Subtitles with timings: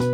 [0.00, 0.06] ¿Qué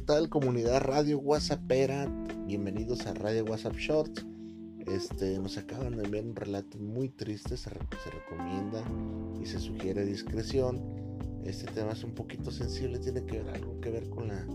[0.00, 2.06] tal comunidad Radio WhatsAppera?
[2.46, 4.24] Bienvenidos a Radio WhatsApp Shorts.
[4.86, 8.82] Este, nos acaban de enviar un relato muy triste, se, recomienda
[9.38, 10.80] y se sugiere discreción.
[11.44, 14.46] Este tema es un poquito sensible, tiene que ver algo que ver con la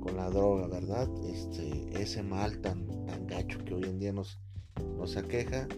[0.00, 1.08] con la droga, ¿verdad?
[1.24, 4.40] Este, ese mal tan, tan gacho que hoy en día nos,
[4.98, 5.68] nos aqueja.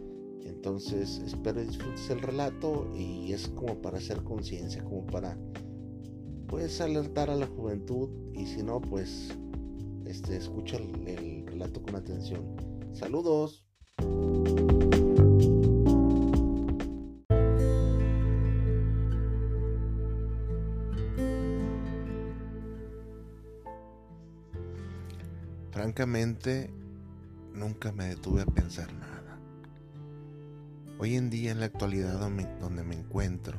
[0.45, 5.36] Entonces espero disfrutes el relato y es como para hacer conciencia, como para
[6.46, 9.36] pues alertar a la juventud y si no pues
[10.07, 12.57] este escucha el, el relato con atención.
[12.93, 13.64] Saludos.
[25.70, 26.70] Francamente,
[27.54, 29.21] nunca me detuve a pensar nada.
[31.04, 33.58] Hoy en día, en la actualidad donde me encuentro,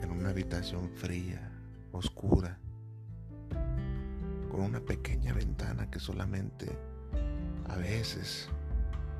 [0.00, 1.50] en una habitación fría,
[1.90, 2.60] oscura,
[4.52, 6.78] con una pequeña ventana que solamente
[7.68, 8.48] a veces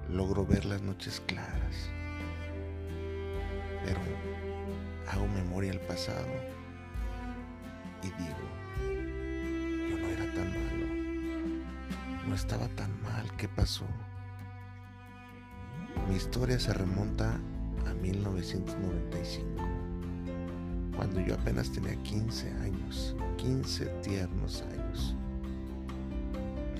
[0.09, 1.91] logro ver las noches claras,
[3.85, 3.99] pero
[5.11, 6.29] hago memoria al pasado
[8.01, 8.47] y digo,
[9.91, 10.87] yo no era tan malo,
[12.29, 13.87] no estaba tan mal, ¿qué pasó?
[16.09, 17.39] Mi historia se remonta
[17.87, 19.47] a 1995,
[20.97, 25.15] cuando yo apenas tenía 15 años, 15 tiernos años.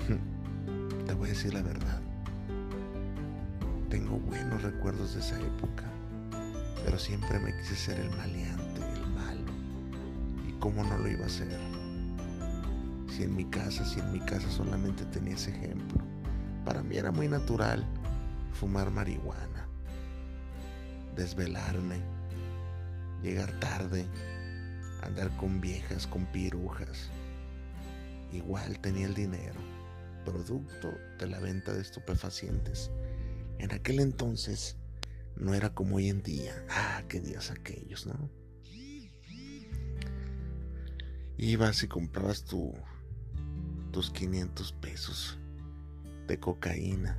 [1.05, 2.01] Te voy a decir la verdad.
[3.91, 5.83] Tengo buenos recuerdos de esa época,
[6.83, 9.51] pero siempre me quise ser el maleante, el malo.
[10.47, 11.55] ¿Y cómo no lo iba a hacer?
[13.15, 16.03] Si en mi casa, si en mi casa solamente tenía ese ejemplo.
[16.65, 17.85] Para mí era muy natural
[18.53, 19.67] fumar marihuana,
[21.15, 22.01] desvelarme,
[23.21, 24.05] llegar tarde,
[25.01, 27.09] andar con viejas, con pirujas.
[28.31, 29.59] Igual tenía el dinero,
[30.25, 32.91] producto de la venta de estupefacientes.
[33.57, 34.77] En aquel entonces
[35.35, 36.65] no era como hoy en día.
[36.69, 38.29] Ah, qué días aquellos, ¿no?
[41.37, 42.73] Ibas y comprabas tu,
[43.91, 45.39] tus 500 pesos
[46.27, 47.17] de cocaína.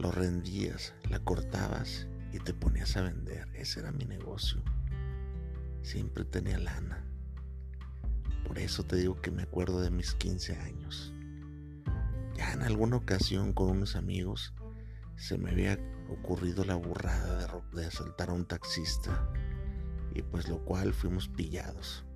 [0.00, 3.46] Lo rendías, la cortabas y te ponías a vender.
[3.52, 4.62] Ese era mi negocio.
[5.82, 7.04] Siempre tenía lana.
[8.46, 11.12] Por eso te digo que me acuerdo de mis 15 años.
[12.34, 14.54] Ya en alguna ocasión con unos amigos
[15.16, 15.78] se me había
[16.08, 19.30] ocurrido la burrada de, asaltar a un taxista
[20.14, 22.06] y pues lo cual fuimos pillados.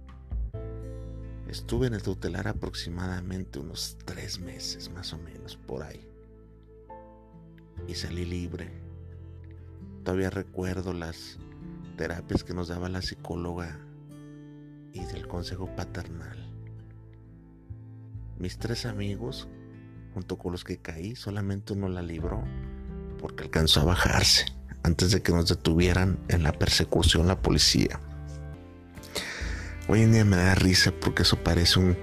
[1.48, 6.13] Estuve en el tutelar aproximadamente unos tres meses más o menos por ahí
[7.86, 8.70] y salí libre.
[10.04, 11.38] Todavía recuerdo las
[11.96, 13.78] terapias que nos daba la psicóloga
[14.92, 16.52] y del consejo paternal.
[18.38, 19.48] Mis tres amigos,
[20.12, 22.42] junto con los que caí, solamente uno la libró
[23.20, 24.46] porque alcanzó a bajarse
[24.82, 28.00] antes de que nos detuvieran en la persecución la policía.
[29.88, 31.96] Hoy en día me da risa porque eso parece un,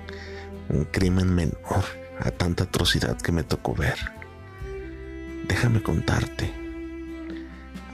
[0.70, 1.84] un crimen menor
[2.20, 4.21] a tanta atrocidad que me tocó ver.
[5.52, 6.50] Déjame contarte.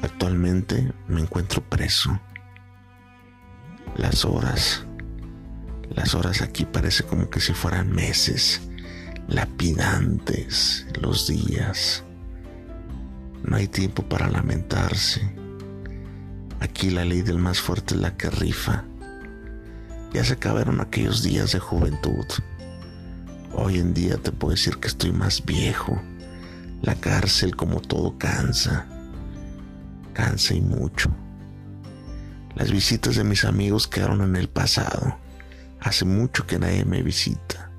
[0.03, 2.21] Actualmente me encuentro preso.
[3.95, 4.85] Las horas,
[5.89, 8.61] las horas aquí parece como que si fueran meses,
[9.27, 12.03] lapidantes los días.
[13.43, 15.27] No hay tiempo para lamentarse.
[16.59, 18.85] Aquí la ley del más fuerte es la que rifa.
[20.13, 22.27] Ya se acabaron aquellos días de juventud.
[23.51, 25.99] Hoy en día te puedo decir que estoy más viejo.
[26.81, 28.87] La cárcel como todo cansa.
[30.13, 31.09] Cansa y mucho.
[32.55, 35.17] Las visitas de mis amigos quedaron en el pasado.
[35.79, 37.71] Hace mucho que nadie me visita.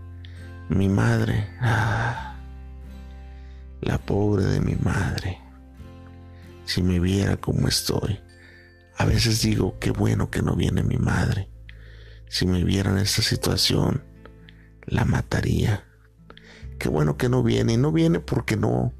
[0.69, 2.37] Mi madre, ah,
[3.81, 5.39] la pobre de mi madre.
[6.65, 8.21] Si me viera como estoy,
[8.97, 11.49] a veces digo, qué bueno que no viene mi madre.
[12.29, 14.05] Si me viera en esta situación,
[14.85, 15.88] la mataría.
[16.79, 17.75] Qué bueno que no viene.
[17.75, 18.93] Y no viene porque no,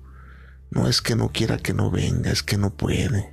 [0.71, 3.33] no es que no quiera que no venga, es que no puede.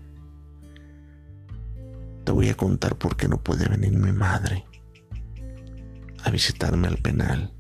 [2.24, 4.66] Te voy a contar por qué no puede venir mi madre
[6.24, 7.54] a visitarme al penal.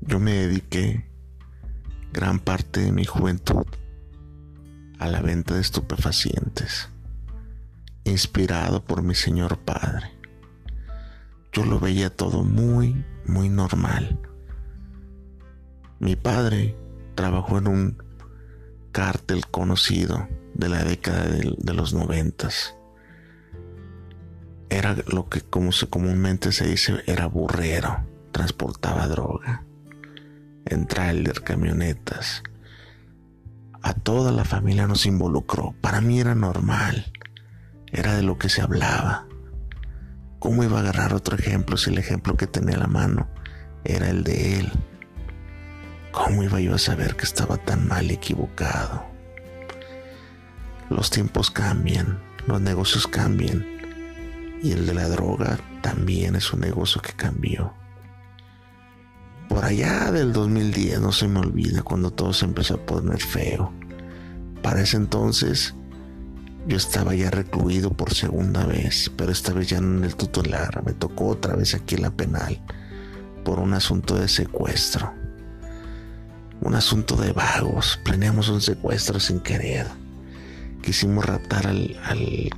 [0.00, 1.08] Yo me dediqué
[2.12, 3.66] gran parte de mi juventud
[4.98, 6.88] a la venta de estupefacientes,
[8.04, 10.17] inspirado por mi señor padre.
[11.58, 14.16] Yo lo veía todo muy, muy normal.
[15.98, 16.76] Mi padre
[17.16, 18.02] trabajó en un
[18.92, 22.76] cártel conocido de la década de, los noventas.
[24.70, 29.64] Era lo que como se comúnmente se dice era burrero, transportaba droga
[30.64, 30.86] en
[31.44, 32.44] camionetas.
[33.82, 35.74] A toda la familia nos involucró.
[35.80, 37.12] Para mí era normal.
[37.90, 39.27] Era de lo que se hablaba.
[40.38, 43.28] ¿Cómo iba a agarrar otro ejemplo si el ejemplo que tenía a la mano
[43.84, 44.72] era el de él?
[46.12, 49.04] ¿Cómo iba yo a saber que estaba tan mal equivocado?
[50.90, 53.66] Los tiempos cambian, los negocios cambian
[54.62, 57.74] y el de la droga también es un negocio que cambió.
[59.48, 63.72] Por allá del 2010 no se me olvida cuando todo se empezó a poner feo.
[64.62, 65.74] Para ese entonces
[66.66, 70.82] yo estaba ya recluido por segunda vez, pero esta vez ya no en el tutelar,
[70.84, 72.60] me tocó otra vez aquí en la penal
[73.44, 75.14] por un asunto de secuestro.
[76.60, 79.86] Un asunto de vagos, planeamos un secuestro sin querer.
[80.82, 81.96] Quisimos raptar al,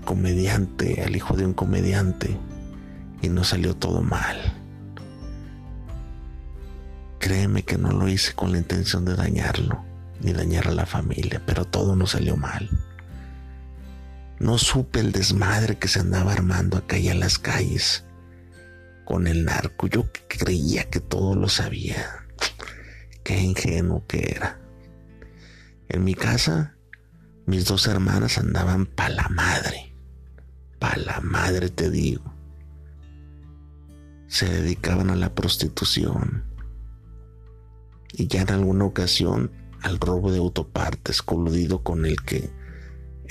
[0.04, 2.36] comediante, al hijo de un comediante,
[3.22, 4.36] y nos salió todo mal.
[7.20, 9.84] Créeme que no lo hice con la intención de dañarlo,
[10.20, 12.68] ni dañar a la familia, pero todo nos salió mal.
[14.40, 18.04] No supe el desmadre que se andaba armando acá y en las calles
[19.04, 19.86] con el narco.
[19.86, 22.26] Yo creía que todo lo sabía.
[23.22, 24.58] Qué ingenuo que era.
[25.90, 26.74] En mi casa,
[27.44, 29.92] mis dos hermanas andaban pa' la madre.
[30.78, 32.32] Pa' la madre te digo.
[34.26, 36.46] Se dedicaban a la prostitución.
[38.14, 39.52] Y ya en alguna ocasión
[39.82, 42.50] al robo de autopartes coludido con el que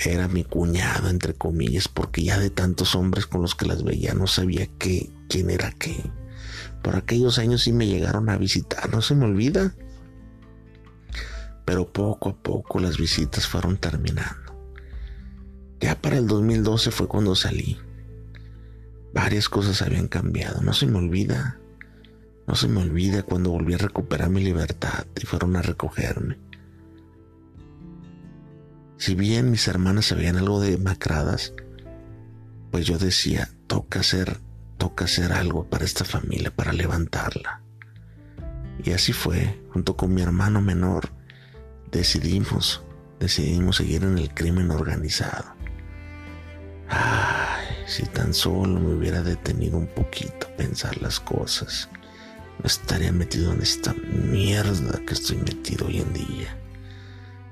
[0.04, 4.14] era mi cuñado, entre comillas, porque ya de tantos hombres con los que las veía
[4.14, 6.10] no sabía qué, quién era qué.
[6.82, 9.74] Por aquellos años sí me llegaron a visitar, no se me olvida.
[11.66, 14.40] Pero poco a poco las visitas fueron terminando.
[15.80, 17.78] Ya para el 2012 fue cuando salí.
[19.12, 21.58] Varias cosas habían cambiado, no se me olvida.
[22.46, 26.38] No se me olvida cuando volví a recuperar mi libertad y fueron a recogerme.
[29.00, 31.54] Si bien mis hermanas se veían algo demacradas,
[32.70, 34.40] pues yo decía, toca hacer,
[34.76, 37.62] toca hacer algo para esta familia, para levantarla.
[38.84, 41.12] Y así fue, junto con mi hermano menor,
[41.90, 42.84] decidimos,
[43.18, 45.54] decidimos seguir en el crimen organizado.
[46.90, 51.88] Ay, si tan solo me hubiera detenido un poquito a pensar las cosas,
[52.58, 56.54] no estaría metido en esta mierda que estoy metido hoy en día,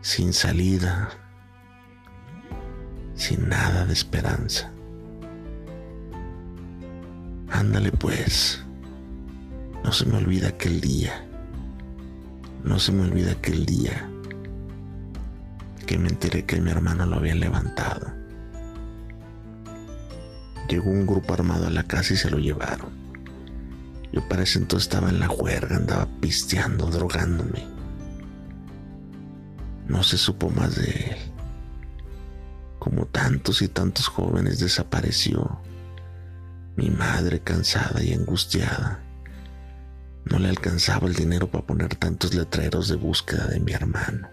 [0.03, 1.09] sin salida,
[3.19, 4.71] sin nada de esperanza.
[7.51, 8.65] Ándale pues,
[9.85, 11.27] no se me olvida aquel día,
[12.63, 14.09] no se me olvida aquel día
[15.85, 18.13] que me enteré que mi hermano lo había levantado.
[20.69, 22.91] Llegó un grupo armado a la casa y se lo llevaron.
[24.13, 27.67] Yo para entonces estaba en la juerga, andaba pisteando, drogándome.
[29.89, 31.28] No se supo más de él
[32.79, 35.61] como tantos y tantos jóvenes desapareció.
[36.77, 39.03] Mi madre cansada y angustiada.
[40.25, 44.29] No le alcanzaba el dinero para poner tantos letreros de búsqueda de mi hermano.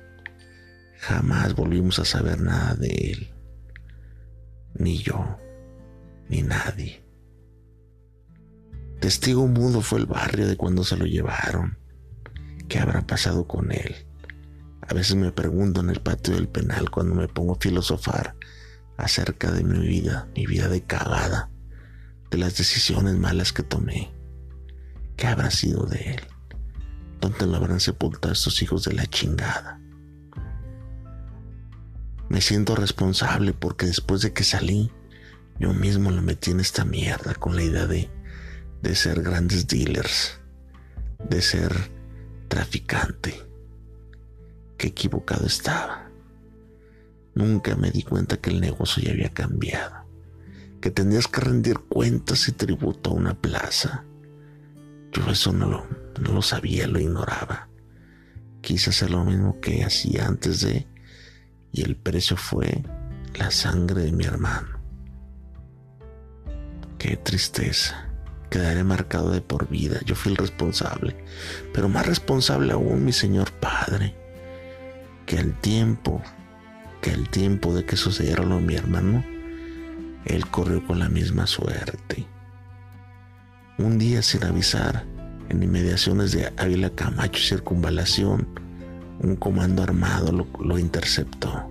[0.99, 3.33] Jamás volvimos a saber nada de él.
[4.73, 5.37] Ni yo,
[6.29, 7.03] ni nadie.
[8.99, 11.77] Testigo mudo fue el barrio de cuando se lo llevaron.
[12.67, 14.04] ¿Qué habrá pasado con él?
[14.87, 18.35] A veces me pregunto en el patio del penal cuando me pongo a filosofar
[18.97, 21.49] acerca de mi vida, mi vida de cagada,
[22.29, 24.13] de las decisiones malas que tomé.
[25.17, 26.21] ¿Qué habrá sido de él?
[27.19, 29.79] ¿Dónde lo habrán sepultado estos hijos de la chingada?
[32.29, 34.91] Me siento responsable porque después de que salí,
[35.59, 38.09] yo mismo lo metí en esta mierda con la idea de,
[38.81, 40.39] de ser grandes dealers,
[41.29, 41.91] de ser
[42.49, 43.44] traficante.
[44.85, 46.11] Equivocado estaba.
[47.33, 50.05] Nunca me di cuenta que el negocio ya había cambiado,
[50.79, 54.05] que tenías que rendir cuentas y tributo a una plaza.
[55.11, 55.87] Yo eso no lo,
[56.21, 57.67] no lo sabía, lo ignoraba.
[58.61, 60.85] Quise hacer lo mismo que hacía antes de,
[61.71, 62.83] y el precio fue
[63.33, 64.79] la sangre de mi hermano.
[66.99, 68.07] Qué tristeza.
[68.51, 69.99] Quedaré marcado de por vida.
[70.05, 71.17] Yo fui el responsable.
[71.73, 74.24] Pero más responsable aún mi señor padre.
[75.25, 76.21] Que al tiempo
[77.11, 79.23] el tiempo de que sucediera lo mi hermano,
[80.25, 82.25] él corrió con la misma suerte.
[83.77, 85.05] Un día sin avisar,
[85.47, 88.47] En inmediaciones de Ávila Camacho Circunvalación,
[89.19, 91.69] un comando armado lo, lo interceptó.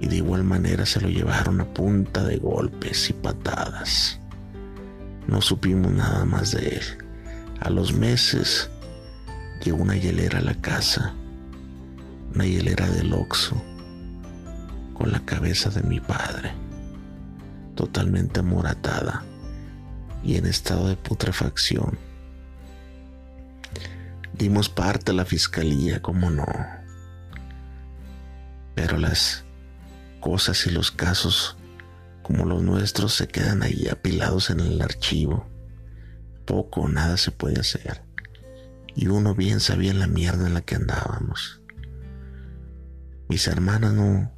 [0.00, 4.18] Y de igual manera se lo llevaron a punta de golpes y patadas.
[5.28, 6.82] No supimos nada más de él.
[7.60, 8.68] A los meses
[9.62, 11.14] llegó una hielera a la casa,
[12.34, 13.60] una hielera del Oxo,
[14.94, 16.52] con la cabeza de mi padre,
[17.74, 19.24] totalmente amoratada
[20.22, 21.98] y en estado de putrefacción.
[24.32, 26.46] Dimos parte a la fiscalía, como no.
[28.74, 29.44] Pero las
[30.20, 31.56] cosas y los casos
[32.22, 35.48] como los nuestros se quedan ahí apilados en el archivo.
[36.44, 38.02] Poco o nada se puede hacer.
[38.94, 41.57] Y uno bien sabía la mierda en la que andábamos.
[43.28, 44.32] Mis hermanas no,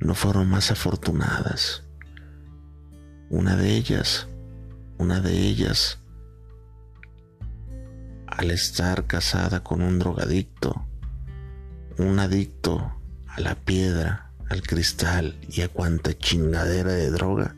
[0.00, 1.84] no fueron más afortunadas.
[3.28, 4.26] Una de ellas,
[4.98, 6.00] una de ellas,
[8.26, 10.86] al estar casada con un drogadicto,
[11.98, 12.92] un adicto
[13.28, 17.54] a la piedra, al cristal y a cuanta chingadera de droga,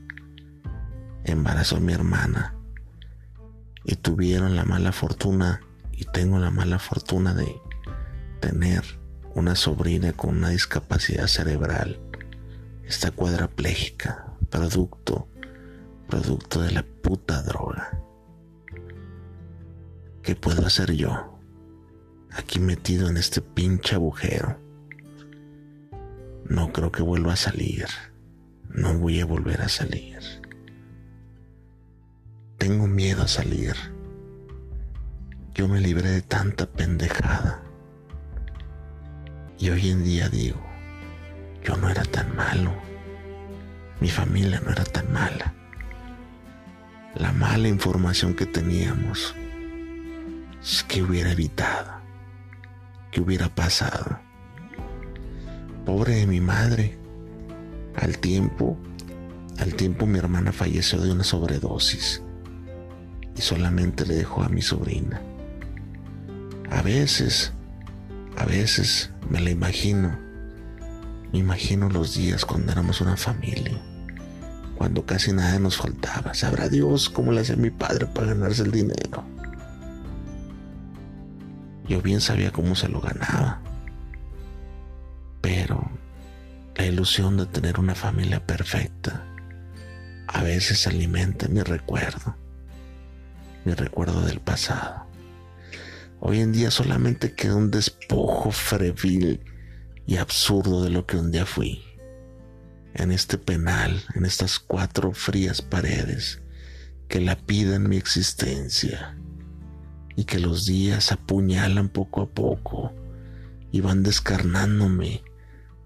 [1.24, 2.54] embarazó a mi hermana
[3.84, 7.56] y tuvieron la mala fortuna y tengo la mala fortuna de
[8.40, 9.01] tener
[9.34, 11.98] una sobrina con una discapacidad cerebral.
[12.84, 15.28] Está cuadraplégica, producto,
[16.08, 17.98] producto de la puta droga.
[20.22, 21.38] ¿Qué puedo hacer yo?
[22.30, 24.58] Aquí metido en este pinche agujero.
[26.44, 27.86] No creo que vuelva a salir.
[28.68, 30.18] No voy a volver a salir.
[32.58, 33.74] Tengo miedo a salir.
[35.54, 37.62] Yo me libré de tanta pendejada.
[39.62, 40.60] Y hoy en día digo,
[41.62, 42.72] yo no era tan malo.
[44.00, 45.54] Mi familia no era tan mala.
[47.14, 49.36] La mala información que teníamos
[50.88, 51.92] que hubiera evitado,
[53.12, 54.18] que hubiera pasado.
[55.86, 56.98] Pobre de mi madre.
[57.94, 58.76] Al tiempo,
[59.60, 62.20] al tiempo mi hermana falleció de una sobredosis
[63.36, 65.22] y solamente le dejó a mi sobrina.
[66.68, 67.52] A veces,
[68.36, 70.18] a veces me la imagino.
[71.32, 73.80] Me imagino los días cuando éramos una familia,
[74.76, 76.34] cuando casi nada nos faltaba.
[76.34, 79.24] Sabrá Dios cómo le hacía mi padre para ganarse el dinero.
[81.88, 83.62] Yo bien sabía cómo se lo ganaba
[85.42, 85.90] pero
[86.76, 89.26] la ilusión de tener una familia perfecta
[90.28, 92.36] a veces alimenta mi recuerdo,
[93.66, 95.04] mi recuerdo del pasado.
[96.24, 99.40] Hoy en día solamente queda un despojo frevil
[100.06, 101.82] y absurdo de lo que un día fui.
[102.94, 106.40] En este penal, en estas cuatro frías paredes
[107.08, 109.18] que lapidan mi existencia
[110.14, 112.92] y que los días apuñalan poco a poco
[113.72, 115.24] y van descarnándome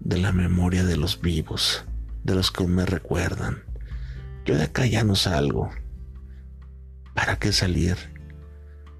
[0.01, 1.83] de la memoria de los vivos,
[2.23, 3.63] de los que me recuerdan.
[4.45, 5.71] Yo de acá ya no salgo.
[7.15, 8.16] ¿Para qué salir?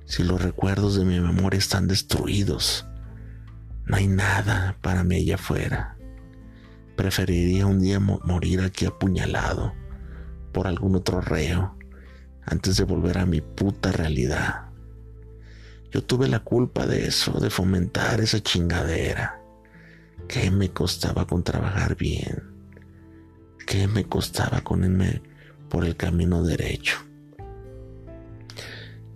[0.08, 2.88] Si los recuerdos de mi memoria están destruidos,
[3.86, 5.98] no hay nada para mí allá afuera.
[6.96, 9.74] Preferiría un día morir aquí apuñalado
[10.54, 11.78] por algún otro reo
[12.46, 14.70] antes de volver a mi puta realidad.
[15.92, 19.42] Yo tuve la culpa de eso, de fomentar esa chingadera.
[20.30, 22.44] ¿Qué me costaba con trabajar bien?
[23.66, 25.22] ¿Qué me costaba con irme
[25.68, 27.07] por el camino derecho?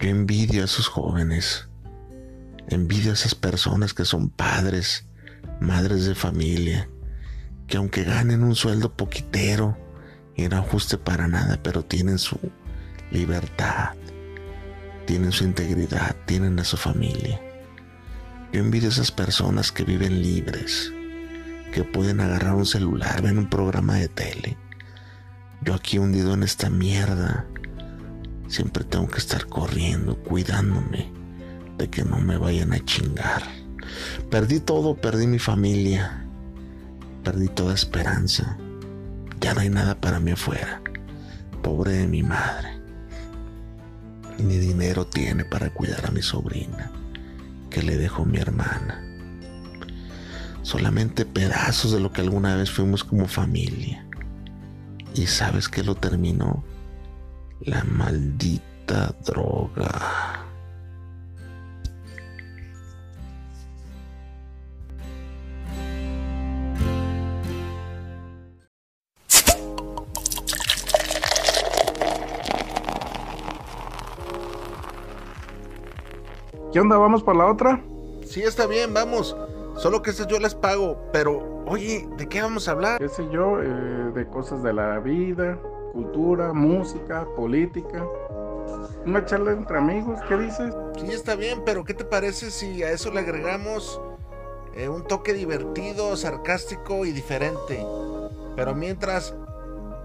[0.02, 1.68] Yo envidio a esos jóvenes.
[2.70, 5.06] Envidio a esas personas que son padres,
[5.60, 6.90] madres de familia,
[7.68, 9.78] que aunque ganen un sueldo poquitero
[10.36, 12.40] y no ajuste para nada, pero tienen su
[13.12, 13.92] libertad,
[15.06, 17.40] tienen su integridad, tienen a su familia.
[18.52, 20.92] Yo envidio a esas personas que viven libres,
[21.76, 24.58] que pueden agarrar un celular, ven un programa de tele.
[25.62, 27.46] Yo aquí hundido en esta mierda,
[28.52, 31.12] siempre tengo que estar corriendo, cuidándome
[31.78, 33.44] de que no me vayan a chingar.
[34.30, 36.26] Perdí todo, perdí mi familia,
[37.24, 38.58] perdí toda esperanza.
[39.40, 40.82] Ya no hay nada para mí afuera.
[41.64, 42.80] Pobre de mi madre.
[44.38, 46.92] Ni dinero tiene para cuidar a mi sobrina,
[47.70, 49.12] que le dejó mi hermana
[50.64, 54.06] solamente pedazos de lo que alguna vez fuimos como familia.
[55.14, 56.64] ¿Y sabes qué lo terminó?
[57.66, 59.88] La maldita droga.
[76.74, 76.98] ¿Qué onda?
[76.98, 77.80] ¿Vamos por la otra?
[78.26, 79.38] Sí, está bien, vamos.
[79.76, 80.98] Solo que ese yo les pago.
[81.14, 82.98] Pero, oye, ¿de qué vamos a hablar?
[82.98, 83.62] ¿Qué sé yo?
[83.62, 85.60] Eh, de cosas de la vida,
[85.92, 88.04] cultura, música, política.
[89.06, 90.74] Una charla entre amigos, ¿qué dices?
[91.00, 94.00] Sí, está bien, pero ¿qué te parece si a eso le agregamos
[94.76, 97.86] eh, un toque divertido, sarcástico y diferente?
[98.56, 99.34] Pero mientras,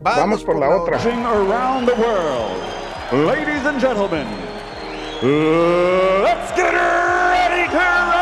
[0.00, 0.98] vamos, vamos por, por, la, la otra.
[0.98, 3.26] Around the world.
[3.26, 4.26] Ladies and gentlemen,
[5.22, 8.15] let's get ready to